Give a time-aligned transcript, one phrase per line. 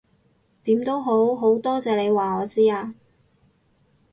[0.63, 2.95] 點都好，好多謝你話我知啊